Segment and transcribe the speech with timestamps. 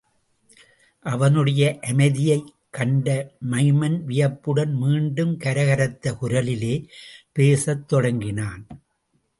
[0.99, 3.31] அவனுடைய அமைதியைக் கண்ட
[3.51, 6.87] மைமன் வியப்புடன் மீண்டும் கரகரத்த குரலிலே
[7.33, 8.67] பேசத் தொடங்கினான்.